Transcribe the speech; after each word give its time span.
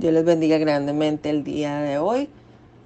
Dios 0.00 0.14
les 0.14 0.24
bendiga 0.24 0.56
grandemente 0.56 1.28
el 1.28 1.44
día 1.44 1.82
de 1.82 1.98
hoy. 1.98 2.30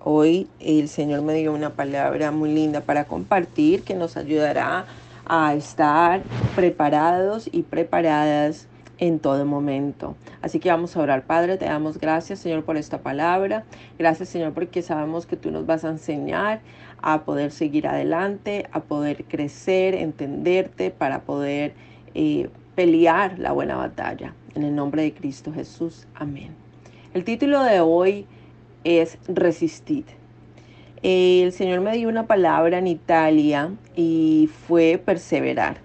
Hoy 0.02 0.48
el 0.58 0.88
Señor 0.88 1.22
me 1.22 1.34
dio 1.34 1.52
una 1.52 1.70
palabra 1.70 2.32
muy 2.32 2.52
linda 2.52 2.80
para 2.80 3.04
compartir 3.04 3.84
que 3.84 3.94
nos 3.94 4.16
ayudará 4.16 4.86
a 5.24 5.54
estar 5.54 6.24
preparados 6.56 7.48
y 7.52 7.62
preparadas 7.62 8.66
en 8.98 9.20
todo 9.20 9.46
momento. 9.46 10.16
Así 10.42 10.58
que 10.58 10.70
vamos 10.70 10.96
a 10.96 11.02
orar. 11.02 11.22
Padre, 11.22 11.56
te 11.56 11.66
damos 11.66 11.98
gracias, 11.98 12.40
Señor, 12.40 12.64
por 12.64 12.76
esta 12.76 12.98
palabra. 12.98 13.62
Gracias, 13.96 14.28
Señor, 14.30 14.52
porque 14.52 14.82
sabemos 14.82 15.24
que 15.24 15.36
tú 15.36 15.52
nos 15.52 15.66
vas 15.66 15.84
a 15.84 15.90
enseñar 15.90 16.62
a 17.00 17.22
poder 17.22 17.52
seguir 17.52 17.86
adelante, 17.86 18.66
a 18.72 18.80
poder 18.80 19.22
crecer, 19.26 19.94
entenderte, 19.94 20.90
para 20.90 21.20
poder 21.20 21.74
eh, 22.12 22.50
pelear 22.74 23.38
la 23.38 23.52
buena 23.52 23.76
batalla. 23.76 24.34
En 24.56 24.64
el 24.64 24.74
nombre 24.74 25.02
de 25.02 25.14
Cristo 25.14 25.52
Jesús. 25.52 26.08
Amén. 26.16 26.63
El 27.14 27.22
título 27.22 27.62
de 27.62 27.78
hoy 27.78 28.26
es 28.82 29.18
Resistir. 29.28 30.04
El 31.00 31.52
Señor 31.52 31.80
me 31.80 31.96
dio 31.96 32.08
una 32.08 32.26
palabra 32.26 32.78
en 32.78 32.88
Italia 32.88 33.70
y 33.94 34.50
fue 34.66 35.00
perseverar. 35.02 35.76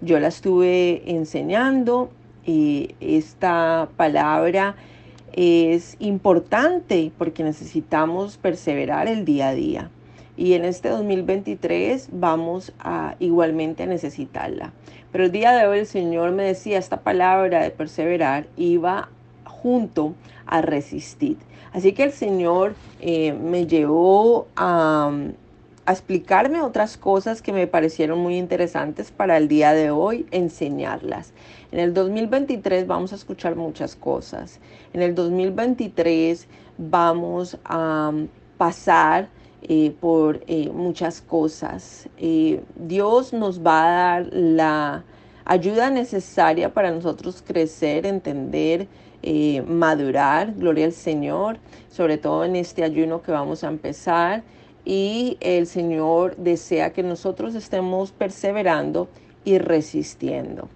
Yo 0.00 0.18
la 0.18 0.26
estuve 0.26 1.08
enseñando 1.08 2.10
y 2.44 2.96
esta 2.98 3.88
palabra 3.96 4.74
es 5.32 5.94
importante 6.00 7.12
porque 7.18 7.44
necesitamos 7.44 8.36
perseverar 8.36 9.06
el 9.06 9.24
día 9.24 9.50
a 9.50 9.54
día. 9.54 9.90
Y 10.36 10.54
en 10.54 10.64
este 10.64 10.88
2023 10.88 12.08
vamos 12.10 12.72
a 12.80 13.14
igualmente 13.20 13.84
a 13.84 13.86
necesitarla. 13.86 14.72
Pero 15.12 15.26
el 15.26 15.30
día 15.30 15.52
de 15.52 15.68
hoy 15.68 15.78
el 15.78 15.86
Señor 15.86 16.32
me 16.32 16.42
decía 16.42 16.78
esta 16.78 17.02
palabra 17.02 17.62
de 17.62 17.70
perseverar 17.70 18.48
iba 18.56 19.08
junto 19.64 20.14
a 20.54 20.60
resistir. 20.60 21.36
Así 21.72 21.92
que 21.94 22.04
el 22.04 22.12
Señor 22.12 22.76
eh, 23.00 23.32
me 23.32 23.66
llevó 23.66 24.46
a, 24.54 25.10
explicarme 25.86 26.62
otras 26.62 26.96
cosas 26.96 27.42
que 27.42 27.52
me 27.52 27.66
parecieron 27.66 28.20
muy 28.20 28.38
interesantes 28.38 29.10
para 29.10 29.36
el 29.36 29.48
día 29.48 29.72
de 29.72 29.90
hoy, 29.90 30.26
enseñarlas. 30.30 31.32
En 31.72 31.80
el 31.80 31.92
2023 31.92 32.86
vamos 32.86 33.12
a 33.12 33.16
escuchar 33.16 33.56
muchas 33.56 33.96
cosas. 33.96 34.60
En 34.92 35.02
el 35.02 35.14
2023 35.14 36.46
vamos 36.78 37.58
a 37.64 38.12
pasar 38.56 39.28
eh, 39.62 39.92
por 40.00 40.40
eh, 40.46 40.70
muchas 40.70 41.20
cosas. 41.20 42.08
Dios 42.76 43.32
nos 43.32 43.60
va 43.60 43.82
a 43.82 43.90
dar 43.90 44.28
la 44.32 45.04
ayuda 45.44 45.90
necesaria 45.90 46.72
para 46.72 46.92
nosotros 46.92 47.42
crecer, 47.44 48.06
entender, 48.06 48.88
eh, 49.26 49.62
madurar, 49.62 50.52
gloria 50.54 50.84
al 50.84 50.92
Señor, 50.92 51.56
sobre 51.90 52.18
todo 52.18 52.44
en 52.44 52.56
este 52.56 52.84
ayuno 52.84 53.22
que 53.22 53.32
vamos 53.32 53.64
a 53.64 53.68
empezar. 53.68 54.42
Y 54.84 55.38
el 55.40 55.66
Señor 55.66 56.36
desea 56.36 56.92
que 56.92 57.02
nosotros 57.02 57.54
estemos 57.54 58.12
perseverando 58.12 59.08
y 59.42 59.56
resistiendo. 59.56 60.68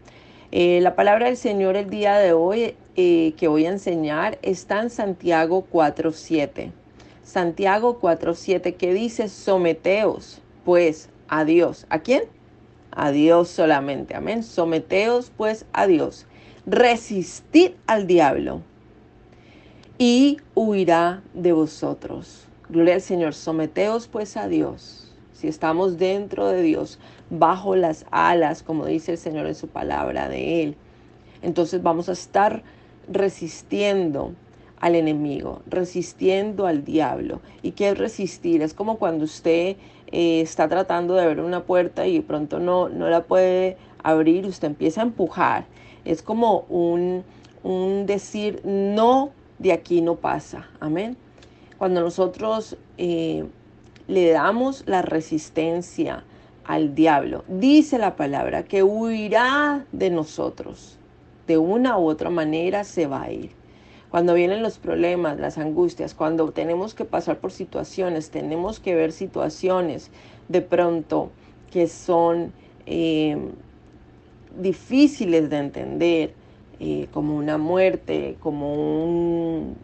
Eh, 0.51 0.81
la 0.81 0.97
palabra 0.97 1.27
del 1.27 1.37
Señor 1.37 1.77
el 1.77 1.91
día 1.91 2.17
de 2.17 2.33
hoy 2.33 2.75
eh, 2.97 3.35
que 3.37 3.49
voy 3.49 3.67
a 3.67 3.71
enseñar 3.71 4.39
está 4.41 4.81
en 4.81 4.89
Santiago 4.89 5.67
4.7. 5.71 6.73
Santiago 7.23 8.01
4.7 8.01 8.77
que 8.77 8.95
dice, 8.95 9.29
someteos 9.29 10.41
pues 10.65 11.11
a 11.29 11.45
Dios. 11.45 11.85
¿A 11.91 11.99
quién? 11.99 12.23
A 12.93 13.11
Dios 13.11 13.51
solamente. 13.51 14.15
Amén. 14.15 14.43
Someteos 14.43 15.31
pues 15.37 15.67
a 15.75 15.87
Dios 15.87 16.25
resistid 16.69 17.71
al 17.87 18.07
diablo 18.07 18.61
y 19.97 20.37
huirá 20.55 21.23
de 21.33 21.53
vosotros. 21.53 22.47
Gloria 22.69 22.97
al 22.97 23.01
Señor, 23.01 23.33
someteos 23.33 24.07
pues 24.07 24.37
a 24.37 24.49
Dios. 24.49 25.15
Si 25.33 25.49
estamos 25.49 25.97
dentro 25.97 26.47
de 26.49 26.61
Dios, 26.61 26.99
bajo 27.31 27.75
las 27.75 28.05
alas, 28.11 28.63
como 28.63 28.85
dice 28.85 29.13
el 29.13 29.19
Señor 29.19 29.47
en 29.47 29.55
su 29.55 29.69
palabra 29.69 30.29
de 30.29 30.63
Él, 30.63 30.77
entonces 31.41 31.83
vamos 31.83 32.11
a 32.11 32.13
estar 32.13 32.63
resistiendo 33.11 34.35
al 34.79 34.95
enemigo, 34.95 35.63
resistiendo 35.67 36.67
al 36.67 36.85
diablo. 36.85 37.41
¿Y 37.63 37.71
qué 37.71 37.91
es 37.91 37.99
resistir? 37.99 38.61
Es 38.61 38.75
como 38.75 38.99
cuando 38.99 39.25
usted 39.25 39.77
eh, 40.09 40.41
está 40.43 40.69
tratando 40.69 41.15
de 41.15 41.23
abrir 41.23 41.43
una 41.43 41.65
puerta 41.65 42.07
y 42.07 42.21
pronto 42.21 42.59
no, 42.59 42.91
no 42.91 43.09
la 43.09 43.25
puede 43.25 43.79
abrir, 44.03 44.45
usted 44.45 44.69
empieza 44.69 45.01
a 45.01 45.05
empujar 45.05 45.65
es 46.09 46.23
como 46.23 46.61
un, 46.71 47.25
decir, 48.07 48.63
no, 48.65 49.31
de 49.59 49.73
aquí 49.73 50.01
no 50.01 50.17
pasa. 50.17 50.67
Amén. 50.81 51.19
Cuando 51.77 52.01
nosotros 52.01 52.79
eh, 52.97 53.45
le 54.07 54.31
damos 54.31 54.85
la 54.87 55.03
resistencia 55.03 56.25
al 56.65 56.95
diablo, 56.95 57.45
dice 57.47 57.99
la 57.99 58.17
palabra 58.17 58.65
que 58.65 58.83
huirá 58.83 59.85
de 59.93 60.09
nosotros. 60.09 60.99
De 61.47 61.59
una 61.59 61.99
u 61.99 62.09
otra 62.09 62.31
manera 62.31 62.85
se 62.85 63.07
va 63.07 63.23
a 63.23 63.31
ir. 63.31 63.51
Cuando 64.11 64.33
vienen 64.33 64.63
los 64.63 64.79
problemas, 64.79 65.39
las 65.39 65.59
angustias, 65.59 66.15
cuando 66.15 66.51
tenemos 66.53 66.95
que 66.95 67.05
pasar 67.05 67.39
por 67.39 67.53
situaciones, 67.53 68.31
tenemos 68.31 68.81
que 68.81 68.95
ver 68.95 69.13
situaciones 69.13 70.11
de 70.49 70.63
pronto 70.63 71.31
que 71.71 71.87
son 71.87 72.55
eh, 72.87 73.37
difíciles 74.57 75.51
de 75.51 75.59
entender, 75.59 76.35
eh, 76.81 77.09
como 77.13 77.37
una 77.37 77.59
muerte, 77.59 78.37
como 78.41 79.05
un, 79.05 79.77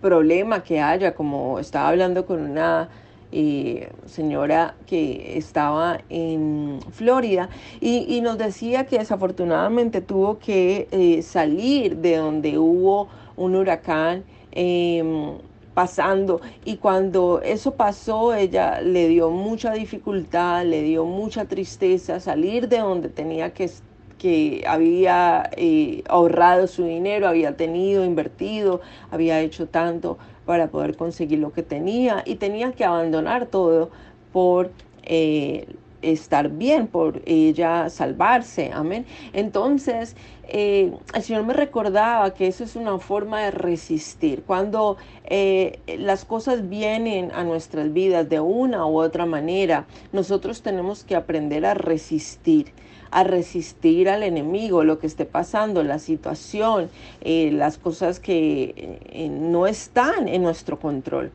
problema 0.00 0.62
que 0.62 0.80
haya, 0.80 1.12
como 1.12 1.58
estaba 1.58 1.88
hablando 1.88 2.24
con 2.24 2.40
una 2.40 2.88
eh, 3.32 3.90
señora 4.06 4.76
que 4.86 5.36
estaba 5.36 5.98
en 6.08 6.78
Florida 6.92 7.48
y, 7.80 8.20
nos 8.20 8.38
decía 8.38 8.86
que 8.86 9.00
desafortunadamente 9.00 10.00
tuvo 10.00 10.38
que 10.38 10.86
eh, 10.92 11.20
salir 11.22 11.96
de 11.96 12.16
donde 12.16 12.58
hubo 12.58 13.08
un 13.36 13.56
huracán 13.56 14.22
em, 14.52 15.32
pasando. 15.78 16.40
Y 16.64 16.78
cuando 16.78 17.40
eso 17.40 17.74
pasó 17.76 18.34
ella 18.34 18.80
le 18.80 19.06
dio 19.06 19.30
mucha 19.30 19.72
dificultad, 19.72 20.64
le 20.64 20.82
dio 20.82 21.04
mucha 21.04 21.44
tristeza 21.44 22.18
salir 22.18 22.68
de 22.68 22.78
donde 22.78 23.08
tenía 23.08 23.54
que 23.54 23.70
que 24.18 24.64
había 24.66 25.48
eh, 25.56 26.02
ahorrado 26.08 26.66
su 26.66 26.82
dinero, 26.82 27.28
había 27.28 27.56
tenido, 27.56 28.04
invertido, 28.04 28.80
había 29.12 29.40
hecho 29.40 29.68
tanto 29.68 30.18
para 30.46 30.66
poder 30.66 30.96
conseguir 30.96 31.38
lo 31.38 31.52
que 31.52 31.62
tenía. 31.62 32.24
Y 32.26 32.34
tenía 32.34 32.72
que 32.72 32.84
abandonar 32.84 33.46
todo 33.46 33.90
por 34.32 34.72
eh, 35.04 35.68
estar 36.02 36.48
bien, 36.50 36.86
por 36.86 37.22
ella 37.26 37.90
salvarse, 37.90 38.70
amén. 38.72 39.06
Entonces, 39.32 40.16
eh, 40.48 40.92
el 41.14 41.22
Señor 41.22 41.44
me 41.44 41.52
recordaba 41.52 42.32
que 42.34 42.46
eso 42.46 42.64
es 42.64 42.76
una 42.76 42.98
forma 42.98 43.42
de 43.42 43.50
resistir. 43.50 44.42
Cuando 44.46 44.96
eh, 45.24 45.80
las 45.98 46.24
cosas 46.24 46.68
vienen 46.68 47.32
a 47.32 47.44
nuestras 47.44 47.92
vidas 47.92 48.28
de 48.28 48.40
una 48.40 48.86
u 48.86 48.98
otra 48.98 49.26
manera, 49.26 49.86
nosotros 50.12 50.62
tenemos 50.62 51.04
que 51.04 51.16
aprender 51.16 51.66
a 51.66 51.74
resistir 51.74 52.72
a 53.10 53.24
resistir 53.24 54.10
al 54.10 54.22
enemigo, 54.22 54.84
lo 54.84 54.98
que 54.98 55.06
esté 55.06 55.24
pasando, 55.24 55.82
la 55.82 55.98
situación, 55.98 56.90
eh, 57.22 57.50
las 57.50 57.78
cosas 57.78 58.20
que 58.20 59.00
no 59.30 59.66
están 59.66 60.28
en 60.28 60.42
nuestro 60.42 60.78
control. 60.78 61.32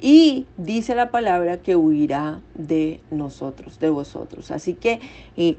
Y 0.00 0.46
dice 0.56 0.94
la 0.94 1.10
palabra 1.10 1.56
que 1.58 1.74
huirá 1.74 2.40
de 2.54 3.00
nosotros, 3.10 3.80
de 3.80 3.90
vosotros. 3.90 4.52
Así 4.52 4.74
que 4.74 5.00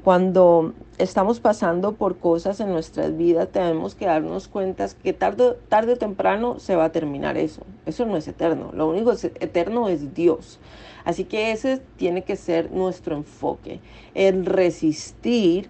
cuando 0.02 0.72
estamos 0.96 1.40
pasando 1.40 1.92
por 1.92 2.16
cosas 2.16 2.58
en 2.60 2.70
nuestras 2.70 3.14
vidas, 3.18 3.48
tenemos 3.52 3.94
que 3.94 4.06
darnos 4.06 4.48
cuenta 4.48 4.88
que 5.02 5.12
tarde, 5.12 5.58
tarde 5.68 5.92
o 5.92 5.96
temprano 5.96 6.58
se 6.58 6.74
va 6.74 6.86
a 6.86 6.92
terminar 6.92 7.36
eso. 7.36 7.60
Eso 7.84 8.06
no 8.06 8.16
es 8.16 8.26
eterno. 8.28 8.70
Lo 8.74 8.88
único 8.88 9.12
es 9.12 9.24
eterno 9.24 9.90
es 9.90 10.14
Dios. 10.14 10.58
Así 11.04 11.24
que 11.24 11.52
ese 11.52 11.82
tiene 11.96 12.22
que 12.22 12.36
ser 12.36 12.70
nuestro 12.70 13.16
enfoque. 13.16 13.80
El 14.14 14.46
resistir 14.46 15.68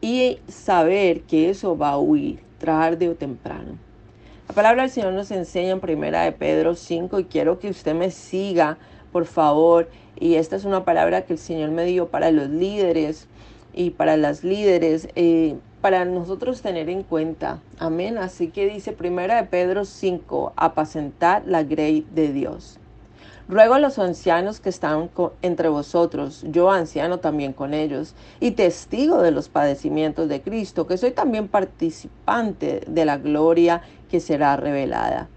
y 0.00 0.38
saber 0.48 1.20
que 1.22 1.50
eso 1.50 1.76
va 1.76 1.90
a 1.90 1.98
huir 1.98 2.40
tarde 2.58 3.10
o 3.10 3.14
temprano. 3.14 3.89
La 4.50 4.54
palabra 4.54 4.82
del 4.82 4.90
Señor 4.90 5.12
nos 5.12 5.30
enseña 5.30 5.70
en 5.70 5.78
primera 5.78 6.22
de 6.22 6.32
Pedro 6.32 6.74
5 6.74 7.20
y 7.20 7.24
quiero 7.26 7.60
que 7.60 7.70
usted 7.70 7.94
me 7.94 8.10
siga, 8.10 8.78
por 9.12 9.26
favor. 9.26 9.88
Y 10.18 10.34
esta 10.34 10.56
es 10.56 10.64
una 10.64 10.84
palabra 10.84 11.22
que 11.22 11.34
el 11.34 11.38
Señor 11.38 11.70
me 11.70 11.84
dio 11.84 12.08
para 12.08 12.32
los 12.32 12.48
líderes 12.48 13.28
y 13.72 13.90
para 13.90 14.16
las 14.16 14.42
líderes, 14.42 15.08
eh, 15.14 15.54
para 15.80 16.04
nosotros 16.04 16.62
tener 16.62 16.90
en 16.90 17.04
cuenta. 17.04 17.60
Amén. 17.78 18.18
Así 18.18 18.48
que 18.48 18.68
dice 18.68 18.90
primera 18.90 19.36
de 19.36 19.44
Pedro 19.44 19.84
5, 19.84 20.52
apacentar 20.56 21.44
la 21.46 21.62
grey 21.62 22.04
de 22.12 22.32
Dios. 22.32 22.79
Ruego 23.50 23.74
a 23.74 23.80
los 23.80 23.98
ancianos 23.98 24.60
que 24.60 24.68
están 24.68 25.10
entre 25.42 25.68
vosotros, 25.68 26.44
yo 26.50 26.70
anciano 26.70 27.18
también 27.18 27.52
con 27.52 27.74
ellos, 27.74 28.14
y 28.38 28.52
testigo 28.52 29.22
de 29.22 29.32
los 29.32 29.48
padecimientos 29.48 30.28
de 30.28 30.40
Cristo, 30.40 30.86
que 30.86 30.96
soy 30.96 31.10
también 31.10 31.48
participante 31.48 32.82
de 32.86 33.04
la 33.04 33.18
gloria 33.18 33.82
que 34.08 34.20
será 34.20 34.56
revelada. 34.56 35.28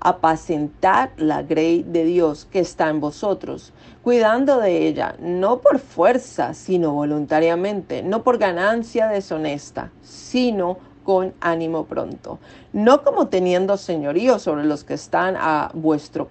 Apacentar 0.00 1.12
la 1.16 1.44
grey 1.44 1.82
de 1.82 2.04
Dios 2.04 2.44
que 2.44 2.58
está 2.58 2.90
en 2.90 3.00
vosotros, 3.00 3.72
cuidando 4.02 4.58
de 4.58 4.86
ella, 4.86 5.16
no 5.18 5.62
por 5.62 5.78
fuerza, 5.78 6.52
sino 6.52 6.92
voluntariamente, 6.92 8.02
no 8.02 8.22
por 8.22 8.36
ganancia 8.36 9.08
deshonesta, 9.08 9.90
sino 10.02 10.76
con 11.04 11.32
ánimo 11.40 11.86
pronto, 11.86 12.38
no 12.74 13.02
como 13.02 13.28
teniendo 13.28 13.78
señorío 13.78 14.38
sobre 14.38 14.64
los 14.64 14.84
que 14.84 14.92
están 14.92 15.36
a 15.38 15.70
vuestro 15.72 16.28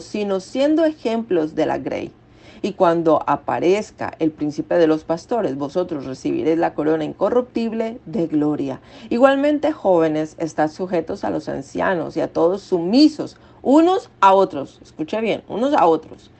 sino 0.00 0.40
siendo 0.40 0.84
ejemplos 0.84 1.54
de 1.54 1.66
la 1.66 1.78
grey. 1.78 2.12
Y 2.64 2.74
cuando 2.74 3.22
aparezca 3.26 4.14
el 4.20 4.30
príncipe 4.30 4.76
de 4.76 4.86
los 4.86 5.02
pastores, 5.02 5.56
vosotros 5.56 6.06
recibiréis 6.06 6.58
la 6.58 6.74
corona 6.74 7.04
incorruptible 7.04 7.98
de 8.06 8.28
gloria. 8.28 8.80
Igualmente, 9.10 9.72
jóvenes, 9.72 10.36
estad 10.38 10.70
sujetos 10.70 11.24
a 11.24 11.30
los 11.30 11.48
ancianos 11.48 12.16
y 12.16 12.20
a 12.20 12.32
todos 12.32 12.62
sumisos, 12.62 13.36
unos 13.62 14.10
a 14.20 14.32
otros. 14.34 14.78
Escuche 14.80 15.20
bien, 15.20 15.42
unos 15.48 15.74
a 15.74 15.86
otros. 15.86 16.30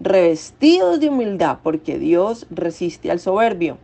Revestidos 0.00 0.98
de 0.98 1.10
humildad, 1.10 1.58
porque 1.62 1.98
Dios 1.98 2.46
resiste 2.50 3.12
al 3.12 3.20
soberbio 3.20 3.78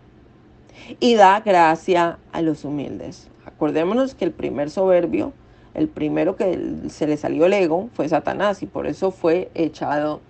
y 0.98 1.14
da 1.14 1.40
gracia 1.40 2.18
a 2.32 2.42
los 2.42 2.64
humildes. 2.64 3.28
Acordémonos 3.46 4.14
que 4.14 4.24
el 4.24 4.32
primer 4.32 4.70
soberbio, 4.70 5.32
el 5.74 5.88
primero 5.88 6.36
que 6.36 6.58
se 6.88 7.06
le 7.06 7.16
salió 7.16 7.46
el 7.46 7.52
ego 7.52 7.90
fue 7.94 8.08
Satanás 8.08 8.62
y 8.62 8.66
por 8.66 8.86
eso 8.86 9.10
fue 9.10 9.50
echado 9.54 10.20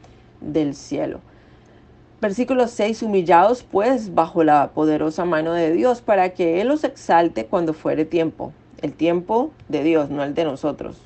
del 0.40 0.74
cielo. 0.74 1.20
Versículo 2.20 2.68
6, 2.68 3.02
humillados 3.02 3.62
pues 3.62 4.14
bajo 4.14 4.44
la 4.44 4.70
poderosa 4.70 5.26
mano 5.26 5.52
de 5.52 5.72
Dios 5.72 6.00
para 6.00 6.30
que 6.30 6.62
Él 6.62 6.70
os 6.70 6.82
exalte 6.82 7.44
cuando 7.44 7.74
fuere 7.74 8.06
tiempo. 8.06 8.52
El 8.80 8.94
tiempo 8.94 9.50
de 9.68 9.82
Dios, 9.82 10.08
no 10.08 10.22
el 10.22 10.34
de 10.34 10.44
nosotros. 10.44 10.96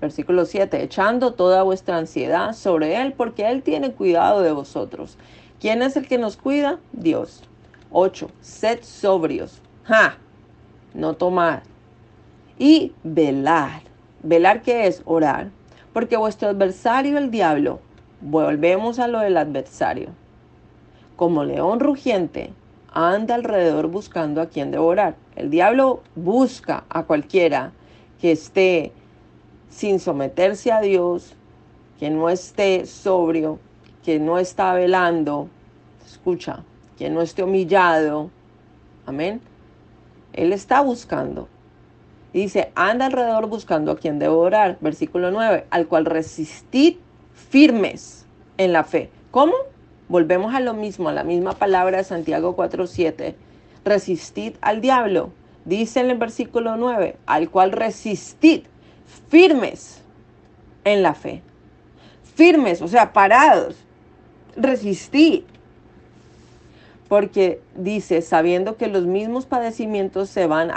Versículo 0.00 0.44
7, 0.44 0.82
echando 0.82 1.32
toda 1.32 1.62
vuestra 1.62 1.96
ansiedad 1.96 2.52
sobre 2.52 3.00
Él 3.00 3.14
porque 3.14 3.48
Él 3.48 3.62
tiene 3.62 3.92
cuidado 3.92 4.42
de 4.42 4.52
vosotros. 4.52 5.16
¿Quién 5.58 5.80
es 5.80 5.96
el 5.96 6.06
que 6.06 6.18
nos 6.18 6.36
cuida? 6.36 6.78
Dios. 6.92 7.42
8. 7.90 8.30
Sed 8.42 8.80
sobrios. 8.82 9.62
Ja. 9.84 10.18
No 10.92 11.14
tomar. 11.14 11.62
Y 12.58 12.92
velar. 13.02 13.82
¿Velar 14.22 14.62
qué 14.62 14.86
es? 14.86 15.02
Orar. 15.04 15.50
Porque 15.92 16.16
vuestro 16.16 16.48
adversario, 16.48 17.18
el 17.18 17.30
diablo, 17.30 17.80
volvemos 18.20 18.98
a 18.98 19.08
lo 19.08 19.20
del 19.20 19.36
adversario. 19.36 20.10
Como 21.16 21.44
león 21.44 21.80
rugiente, 21.80 22.52
anda 22.92 23.34
alrededor 23.34 23.88
buscando 23.88 24.40
a 24.40 24.46
quien 24.46 24.70
devorar. 24.70 25.16
El 25.34 25.50
diablo 25.50 26.02
busca 26.14 26.84
a 26.88 27.04
cualquiera 27.04 27.72
que 28.20 28.32
esté 28.32 28.92
sin 29.68 30.00
someterse 30.00 30.72
a 30.72 30.80
Dios, 30.80 31.34
que 31.98 32.10
no 32.10 32.30
esté 32.30 32.86
sobrio, 32.86 33.58
que 34.02 34.18
no 34.18 34.38
está 34.38 34.72
velando. 34.74 35.48
Escucha, 36.06 36.64
que 36.96 37.10
no 37.10 37.20
esté 37.20 37.42
humillado. 37.42 38.30
Amén. 39.04 39.40
Él 40.32 40.52
está 40.52 40.80
buscando. 40.80 41.48
Dice, 42.40 42.70
anda 42.74 43.06
alrededor 43.06 43.46
buscando 43.46 43.92
a 43.92 43.96
quien 43.96 44.18
devorar. 44.18 44.78
Versículo 44.80 45.30
9, 45.30 45.66
al 45.70 45.86
cual 45.86 46.04
resistid 46.04 46.96
firmes 47.32 48.26
en 48.58 48.72
la 48.72 48.84
fe. 48.84 49.10
¿Cómo? 49.30 49.54
Volvemos 50.08 50.54
a 50.54 50.60
lo 50.60 50.74
mismo, 50.74 51.08
a 51.08 51.12
la 51.12 51.24
misma 51.24 51.52
palabra 51.52 51.98
de 51.98 52.04
Santiago 52.04 52.56
4.7. 52.56 53.34
Resistid 53.84 54.54
al 54.60 54.80
diablo. 54.80 55.30
Dice 55.64 56.00
en 56.00 56.10
el 56.10 56.18
versículo 56.18 56.76
9, 56.76 57.16
al 57.26 57.50
cual 57.50 57.72
resistid 57.72 58.62
firmes 59.28 60.02
en 60.84 61.02
la 61.02 61.14
fe. 61.14 61.42
Firmes, 62.34 62.82
o 62.82 62.88
sea, 62.88 63.12
parados. 63.12 63.76
Resistid 64.56 65.42
porque 67.08 67.60
dice, 67.74 68.20
sabiendo 68.22 68.76
que 68.76 68.88
los 68.88 69.06
mismos 69.06 69.46
padecimientos 69.46 70.28
se 70.28 70.46
van 70.46 70.70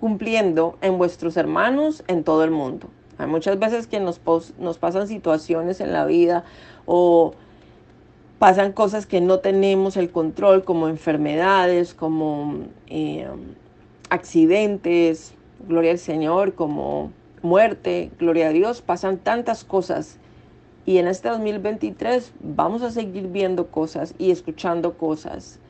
cumpliendo 0.00 0.76
en 0.80 0.98
vuestros 0.98 1.36
hermanos 1.36 2.02
en 2.08 2.24
todo 2.24 2.42
el 2.42 2.50
mundo. 2.50 2.88
Hay 3.18 3.26
muchas 3.26 3.58
veces 3.58 3.86
que 3.86 4.00
nos, 4.00 4.20
nos 4.58 4.78
pasan 4.78 5.06
situaciones 5.06 5.80
en 5.80 5.92
la 5.92 6.06
vida 6.06 6.44
o 6.86 7.34
pasan 8.38 8.72
cosas 8.72 9.04
que 9.04 9.20
no 9.20 9.40
tenemos 9.40 9.98
el 9.98 10.10
control, 10.10 10.64
como 10.64 10.88
enfermedades, 10.88 11.92
como 11.92 12.64
eh, 12.86 13.28
accidentes, 14.08 15.34
gloria 15.68 15.90
al 15.90 15.98
Señor, 15.98 16.54
como 16.54 17.12
muerte, 17.42 18.10
gloria 18.18 18.48
a 18.48 18.52
Dios, 18.52 18.80
pasan 18.80 19.18
tantas 19.18 19.64
cosas 19.64 20.18
y 20.86 20.96
en 20.96 21.06
este 21.06 21.28
2023 21.28 22.32
vamos 22.40 22.80
a 22.82 22.90
seguir 22.90 23.28
viendo 23.28 23.66
cosas 23.66 24.14
y 24.18 24.30
escuchando 24.30 24.94
cosas. 24.96 25.60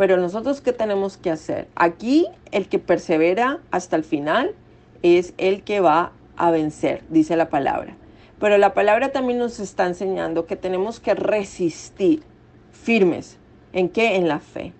Pero 0.00 0.16
nosotros, 0.16 0.62
¿qué 0.62 0.72
tenemos 0.72 1.18
que 1.18 1.30
hacer? 1.30 1.68
Aquí 1.74 2.26
el 2.52 2.70
que 2.70 2.78
persevera 2.78 3.58
hasta 3.70 3.96
el 3.96 4.02
final 4.02 4.54
es 5.02 5.34
el 5.36 5.62
que 5.62 5.80
va 5.80 6.12
a 6.38 6.50
vencer, 6.50 7.04
dice 7.10 7.36
la 7.36 7.50
palabra. 7.50 7.98
Pero 8.38 8.56
la 8.56 8.72
palabra 8.72 9.12
también 9.12 9.38
nos 9.38 9.60
está 9.60 9.86
enseñando 9.86 10.46
que 10.46 10.56
tenemos 10.56 11.00
que 11.00 11.12
resistir 11.12 12.22
firmes. 12.72 13.36
¿En 13.74 13.90
qué? 13.90 14.16
En 14.16 14.26
la 14.26 14.38
fe. 14.38 14.72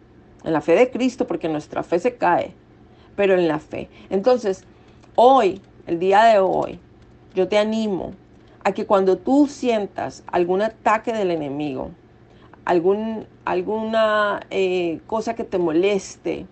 En 0.42 0.54
la 0.54 0.62
fe 0.62 0.74
de 0.74 0.90
Cristo, 0.90 1.26
porque 1.26 1.50
nuestra 1.50 1.82
fe 1.82 1.98
se 1.98 2.14
cae, 2.14 2.54
pero 3.14 3.34
en 3.34 3.46
la 3.46 3.58
fe. 3.58 3.90
Entonces, 4.08 4.64
hoy, 5.16 5.60
el 5.86 5.98
día 5.98 6.24
de 6.24 6.38
hoy, 6.38 6.80
yo 7.34 7.46
te 7.46 7.58
animo 7.58 8.14
a 8.64 8.72
que 8.72 8.86
cuando 8.86 9.18
tú 9.18 9.48
sientas 9.48 10.24
algún 10.28 10.62
ataque 10.62 11.12
del 11.12 11.30
enemigo, 11.30 11.90
algún, 12.70 13.26
alguna 13.44 14.46
eh, 14.48 15.00
cosa 15.08 15.34
que 15.34 15.42
te 15.42 15.58
moleste, 15.58 16.46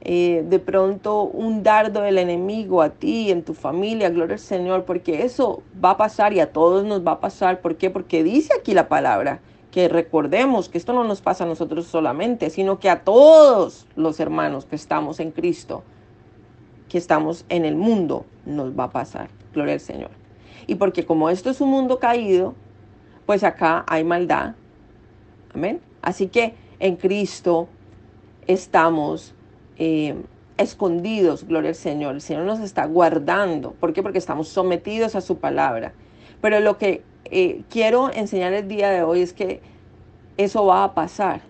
eh, 0.00 0.42
de 0.48 0.58
pronto 0.60 1.24
un 1.24 1.62
dardo 1.62 2.00
del 2.00 2.16
enemigo 2.16 2.80
a 2.80 2.88
ti, 2.88 3.30
en 3.30 3.42
tu 3.42 3.52
familia, 3.52 4.08
gloria 4.08 4.36
al 4.36 4.40
Señor, 4.40 4.86
porque 4.86 5.24
eso 5.24 5.62
va 5.84 5.90
a 5.90 5.96
pasar 5.98 6.32
y 6.32 6.40
a 6.40 6.54
todos 6.54 6.86
nos 6.86 7.06
va 7.06 7.12
a 7.12 7.20
pasar. 7.20 7.60
¿Por 7.60 7.76
qué? 7.76 7.90
Porque 7.90 8.24
dice 8.24 8.54
aquí 8.58 8.72
la 8.72 8.88
palabra 8.88 9.40
que 9.70 9.88
recordemos 9.88 10.70
que 10.70 10.78
esto 10.78 10.94
no 10.94 11.04
nos 11.04 11.20
pasa 11.20 11.44
a 11.44 11.46
nosotros 11.46 11.84
solamente, 11.86 12.48
sino 12.48 12.78
que 12.78 12.88
a 12.88 13.04
todos 13.04 13.86
los 13.94 14.20
hermanos 14.20 14.64
que 14.64 14.76
estamos 14.76 15.20
en 15.20 15.32
Cristo, 15.32 15.82
que 16.88 16.96
estamos 16.96 17.44
en 17.50 17.66
el 17.66 17.76
mundo, 17.76 18.24
nos 18.46 18.70
va 18.70 18.84
a 18.84 18.90
pasar. 18.90 19.28
Gloria 19.52 19.74
al 19.74 19.80
Señor. 19.80 20.12
Y 20.66 20.76
porque 20.76 21.04
como 21.04 21.28
esto 21.28 21.50
es 21.50 21.60
un 21.60 21.68
mundo 21.68 21.98
caído, 21.98 22.54
pues 23.26 23.44
acá 23.44 23.84
hay 23.86 24.02
maldad. 24.02 24.54
Amén. 25.54 25.80
Así 26.02 26.28
que 26.28 26.54
en 26.78 26.96
Cristo 26.96 27.68
estamos 28.46 29.34
eh, 29.76 30.14
escondidos, 30.56 31.44
gloria 31.44 31.70
al 31.70 31.76
Señor. 31.76 32.14
El 32.14 32.20
Señor 32.20 32.44
nos 32.44 32.60
está 32.60 32.86
guardando. 32.86 33.72
¿Por 33.72 33.92
qué? 33.92 34.02
Porque 34.02 34.18
estamos 34.18 34.48
sometidos 34.48 35.14
a 35.14 35.20
su 35.20 35.38
palabra. 35.38 35.92
Pero 36.40 36.60
lo 36.60 36.78
que 36.78 37.02
eh, 37.24 37.62
quiero 37.70 38.12
enseñar 38.12 38.52
el 38.52 38.68
día 38.68 38.90
de 38.90 39.02
hoy 39.02 39.22
es 39.22 39.32
que 39.32 39.60
eso 40.36 40.66
va 40.66 40.84
a 40.84 40.94
pasar. 40.94 41.42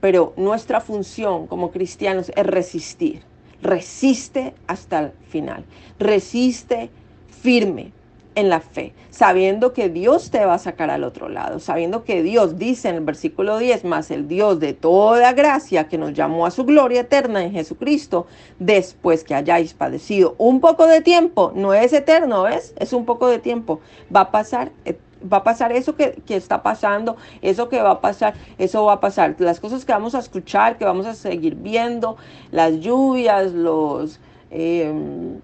Pero 0.00 0.32
nuestra 0.36 0.80
función 0.80 1.46
como 1.46 1.70
cristianos 1.70 2.32
es 2.34 2.46
resistir. 2.46 3.22
Resiste 3.62 4.54
hasta 4.66 4.98
el 4.98 5.12
final. 5.28 5.64
Resiste 5.98 6.90
firme 7.28 7.92
en 8.34 8.48
la 8.48 8.60
fe, 8.60 8.94
sabiendo 9.10 9.72
que 9.72 9.88
Dios 9.88 10.30
te 10.30 10.44
va 10.44 10.54
a 10.54 10.58
sacar 10.58 10.90
al 10.90 11.04
otro 11.04 11.28
lado, 11.28 11.58
sabiendo 11.58 12.04
que 12.04 12.22
Dios 12.22 12.58
dice 12.58 12.88
en 12.88 12.96
el 12.96 13.04
versículo 13.04 13.58
10, 13.58 13.84
más 13.84 14.10
el 14.10 14.28
Dios 14.28 14.60
de 14.60 14.72
toda 14.72 15.32
gracia 15.32 15.88
que 15.88 15.98
nos 15.98 16.14
llamó 16.14 16.46
a 16.46 16.50
su 16.50 16.64
gloria 16.64 17.02
eterna 17.02 17.44
en 17.44 17.52
Jesucristo, 17.52 18.26
después 18.58 19.24
que 19.24 19.34
hayáis 19.34 19.74
padecido 19.74 20.34
un 20.38 20.60
poco 20.60 20.86
de 20.86 21.00
tiempo, 21.00 21.52
no 21.54 21.74
es 21.74 21.92
eterno, 21.92 22.44
¿ves? 22.44 22.74
Es 22.78 22.92
un 22.92 23.04
poco 23.04 23.28
de 23.28 23.38
tiempo, 23.38 23.80
va 24.14 24.20
a 24.22 24.30
pasar 24.30 24.72
eh, 24.84 24.96
va 25.30 25.38
a 25.38 25.44
pasar 25.44 25.72
eso 25.72 25.94
que, 25.94 26.20
está 26.28 26.62
pasando, 26.62 27.16
eso 27.42 27.68
que 27.68 27.80
va 27.80 27.92
a 27.92 28.00
pasar, 28.00 28.34
eso 28.58 28.84
va 28.84 28.94
a 28.94 29.00
pasar. 29.00 29.36
Las 29.38 29.60
cosas 29.60 29.84
que 29.84 29.92
vamos 29.92 30.14
a 30.14 30.18
escuchar, 30.18 30.78
que 30.78 30.84
vamos 30.84 31.06
a 31.06 31.14
seguir 31.14 31.54
viendo, 31.54 32.16
las 32.50 32.80
lluvias, 32.80 33.52
los... 33.52 34.20
Em, 34.50 35.40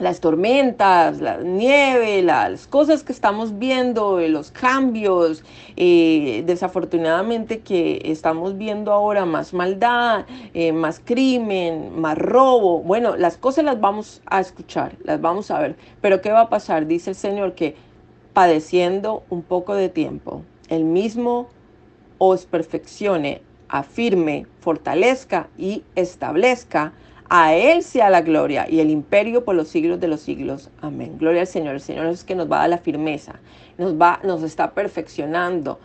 las 0.00 0.20
tormentas, 0.20 1.20
la 1.20 1.36
nieve, 1.36 2.22
las 2.22 2.66
cosas 2.66 3.04
que 3.04 3.12
estamos 3.12 3.58
viendo, 3.58 4.18
eh, 4.18 4.28
los 4.28 4.50
cambios, 4.50 5.44
eh, 5.76 6.42
desafortunadamente 6.46 7.60
que 7.60 8.00
estamos 8.06 8.56
viendo 8.56 8.92
ahora 8.92 9.26
más 9.26 9.52
maldad, 9.52 10.24
eh, 10.54 10.72
más 10.72 11.00
crimen, 11.04 12.00
más 12.00 12.16
robo. 12.16 12.80
Bueno, 12.80 13.16
las 13.16 13.36
cosas 13.36 13.64
las 13.64 13.80
vamos 13.80 14.22
a 14.26 14.40
escuchar, 14.40 14.96
las 15.04 15.20
vamos 15.20 15.50
a 15.50 15.60
ver. 15.60 15.76
Pero 16.00 16.22
¿qué 16.22 16.32
va 16.32 16.42
a 16.42 16.48
pasar? 16.48 16.86
Dice 16.86 17.10
el 17.10 17.16
Señor 17.16 17.54
que 17.54 17.76
padeciendo 18.32 19.22
un 19.28 19.42
poco 19.42 19.74
de 19.74 19.90
tiempo, 19.90 20.42
el 20.68 20.84
mismo 20.84 21.48
os 22.16 22.46
perfeccione, 22.46 23.42
afirme, 23.68 24.46
fortalezca 24.60 25.48
y 25.58 25.84
establezca. 25.94 26.92
A 27.32 27.54
Él 27.54 27.84
sea 27.84 28.10
la 28.10 28.22
gloria 28.22 28.66
y 28.68 28.80
el 28.80 28.90
imperio 28.90 29.44
por 29.44 29.54
los 29.54 29.68
siglos 29.68 30.00
de 30.00 30.08
los 30.08 30.20
siglos. 30.20 30.68
Amén. 30.80 31.16
Gloria 31.16 31.42
al 31.42 31.46
Señor. 31.46 31.76
El 31.76 31.80
Señor 31.80 32.06
es 32.06 32.24
que 32.24 32.34
nos 32.34 32.50
va 32.50 32.56
a 32.56 32.60
dar 32.62 32.70
la 32.70 32.78
firmeza, 32.78 33.36
nos, 33.78 33.94
va, 33.94 34.18
nos 34.24 34.42
está 34.42 34.72
perfeccionando, 34.72 35.78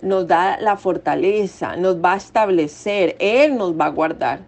nos 0.00 0.26
da 0.26 0.58
la 0.58 0.78
fortaleza, 0.78 1.76
nos 1.76 2.02
va 2.02 2.14
a 2.14 2.16
establecer, 2.16 3.14
Él 3.18 3.58
nos 3.58 3.78
va 3.78 3.84
a 3.84 3.90
guardar. 3.90 4.40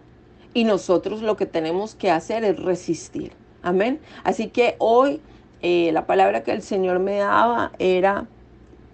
Y 0.55 0.63
nosotros 0.63 1.21
lo 1.21 1.37
que 1.37 1.45
tenemos 1.45 1.93
que 1.93 2.09
hacer 2.09 2.43
es 2.43 2.57
resistir. 2.57 3.33
Amén. 3.61 3.99
Así 4.23 4.47
que 4.47 4.75
hoy 4.79 5.21
eh, 5.61 5.91
la 5.93 6.07
palabra 6.07 6.41
que 6.41 6.51
el 6.51 6.63
Señor 6.63 6.97
me 6.97 7.17
daba 7.17 7.73
era 7.77 8.25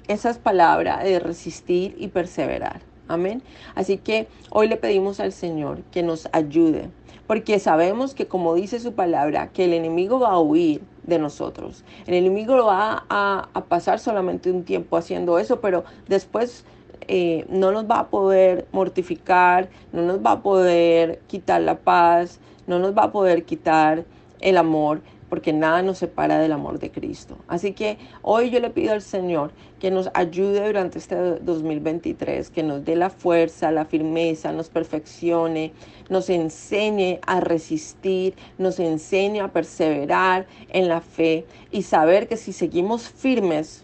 esas 0.10 0.40
palabras 0.40 1.06
de 1.06 1.20
resistir 1.20 1.96
y 1.98 2.10
perseverar. 2.10 2.82
Amén. 3.08 3.44
Así 3.76 3.98
que 3.98 4.28
hoy 4.50 4.68
le 4.68 4.78
pedimos 4.78 5.20
al 5.20 5.32
Señor 5.32 5.84
que 5.92 6.02
nos 6.02 6.28
ayude, 6.32 6.90
porque 7.28 7.60
sabemos 7.60 8.14
que 8.14 8.28
como 8.28 8.56
dice 8.56 8.80
su 8.80 8.94
palabra, 8.94 9.50
que 9.52 9.66
el 9.66 9.74
enemigo 9.74 10.20
va 10.20 10.32
a 10.32 10.40
huir 10.40 10.82
de 11.04 11.20
nosotros. 11.20 11.84
El 12.06 12.16
enemigo 12.16 12.56
lo 12.56 12.66
va 12.66 13.06
a, 13.10 13.48
pasar 13.68 14.00
solamente 14.00 14.52
un 14.52 14.64
tiempo 14.64 14.98
haciendo 14.98 15.40
eso, 15.40 15.60
pero 15.60 15.84
después 16.08 16.66
eh, 17.08 17.46
no 17.50 17.72
nos 17.72 17.90
va 17.90 18.00
a 18.00 18.08
poder 18.08 18.68
mortificar, 18.72 19.70
no 19.92 20.04
nos 20.04 20.20
va 20.20 20.34
a 20.34 20.42
poder 20.42 21.20
quitar 21.28 21.62
la 21.62 21.78
paz, 21.78 22.40
no 22.68 22.80
nos 22.80 22.96
va 22.96 23.06
a 23.06 23.12
poder 23.12 23.44
quitar 23.46 24.06
el 24.40 24.58
amor, 24.58 25.02
porque 25.30 25.54
nada 25.54 25.82
nos 25.82 25.98
separa 25.98 26.40
del 26.40 26.52
amor 26.52 26.80
de 26.80 26.92
Cristo. 26.92 27.38
Así 27.48 27.74
que 27.74 27.98
hoy 28.22 28.50
yo 28.50 28.60
le 28.60 28.70
pido 28.70 28.94
al 28.94 29.02
Señor 29.02 29.52
que 29.80 29.92
nos 29.92 30.10
ayude 30.14 30.66
durante 30.66 31.00
este 31.00 31.16
2023, 31.16 32.50
que 32.50 32.64
nos 32.64 32.86
dé 32.86 32.96
la 32.96 33.10
fuerza, 33.10 33.72
la 33.72 33.86
firmeza, 33.86 34.52
nos 34.52 34.70
perfeccione, 34.70 35.74
nos 36.10 36.30
enseñe 36.30 37.20
a 37.26 37.40
resistir, 37.40 38.36
nos 38.58 38.80
enseñe 38.80 39.42
a 39.42 39.50
perseverar 39.50 40.48
en 40.70 40.88
la 40.88 41.02
fe 41.02 41.46
y 41.72 41.82
saber 41.84 42.28
que 42.28 42.38
si 42.38 42.54
seguimos 42.54 43.10
firmes, 43.10 43.84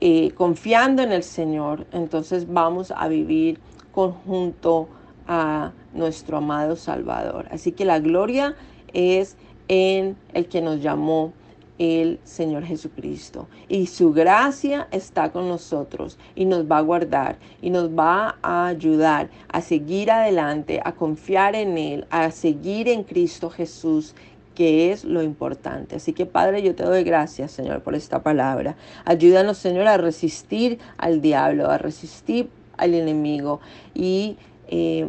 eh, 0.00 0.32
confiando 0.32 1.02
en 1.02 1.12
el 1.12 1.22
Señor, 1.22 1.86
entonces 1.92 2.52
vamos 2.52 2.92
a 2.96 3.06
vivir 3.06 3.60
conjunto 3.92 4.88
a 5.28 5.72
nuestro 5.92 6.38
amado 6.38 6.74
Salvador. 6.74 7.46
Así 7.50 7.70
que 7.70 7.84
la 7.84 8.00
gloria 8.00 8.56
es 8.92 9.36
en 9.68 10.16
el 10.34 10.46
que 10.46 10.60
nos 10.60 10.80
llamó 10.80 11.32
el 11.78 12.20
Señor 12.22 12.64
Jesucristo. 12.64 13.48
Y 13.68 13.86
su 13.86 14.12
gracia 14.12 14.88
está 14.90 15.32
con 15.32 15.48
nosotros 15.48 16.18
y 16.34 16.44
nos 16.44 16.70
va 16.70 16.78
a 16.78 16.82
guardar 16.82 17.38
y 17.60 17.70
nos 17.70 17.90
va 17.90 18.36
a 18.42 18.66
ayudar 18.66 19.30
a 19.48 19.60
seguir 19.60 20.10
adelante, 20.10 20.80
a 20.84 20.92
confiar 20.92 21.54
en 21.56 21.78
Él, 21.78 22.06
a 22.10 22.30
seguir 22.30 22.88
en 22.88 23.04
Cristo 23.04 23.50
Jesús 23.50 24.14
que 24.54 24.92
es 24.92 25.04
lo 25.04 25.22
importante. 25.22 25.96
Así 25.96 26.12
que 26.12 26.26
Padre, 26.26 26.62
yo 26.62 26.74
te 26.74 26.84
doy 26.84 27.04
gracias, 27.04 27.52
Señor, 27.52 27.82
por 27.82 27.94
esta 27.94 28.22
palabra. 28.22 28.76
Ayúdanos, 29.04 29.58
Señor, 29.58 29.88
a 29.88 29.96
resistir 29.96 30.78
al 30.98 31.20
diablo, 31.20 31.70
a 31.70 31.78
resistir 31.78 32.50
al 32.76 32.94
enemigo 32.94 33.60
y 33.94 34.36
eh, 34.68 35.08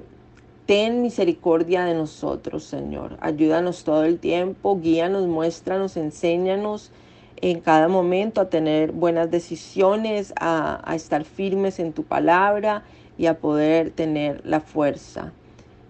Ten 0.66 1.02
misericordia 1.02 1.84
de 1.84 1.94
nosotros, 1.94 2.64
Señor. 2.64 3.18
Ayúdanos 3.20 3.84
todo 3.84 4.06
el 4.06 4.20
tiempo, 4.20 4.80
guíanos, 4.80 5.28
muéstranos, 5.28 5.98
enséñanos 5.98 6.92
en 7.38 7.60
cada 7.60 7.90
momento 7.90 8.40
a 8.40 8.50
tener 8.50 8.94
buenas 8.94 9.30
decisiones, 9.30 10.34
a, 10.40 10.80
a 10.90 10.96
estar 10.96 11.26
firmes 11.26 11.80
en 11.80 11.92
tu 11.92 12.04
palabra 12.04 12.84
y 13.18 13.26
a 13.26 13.40
poder 13.40 13.92
tener 13.92 14.42
la 14.46 14.62
fuerza 14.62 15.34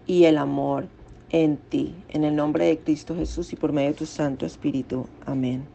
y 0.07 0.25
el 0.25 0.39
amor 0.39 0.87
en 1.29 1.57
ti. 1.57 1.93
En 2.09 2.23
el 2.23 2.35
nombre 2.35 2.65
de 2.65 2.79
Cristo 2.79 3.15
Jesús 3.15 3.53
y 3.53 3.55
por 3.55 3.73
medio 3.73 3.89
de 3.89 3.95
tu 3.95 4.05
Santo 4.07 4.45
Espíritu. 4.47 5.05
Amén. 5.25 5.67